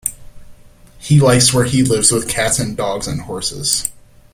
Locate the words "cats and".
2.27-2.75